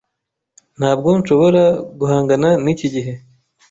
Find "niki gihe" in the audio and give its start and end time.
2.63-3.13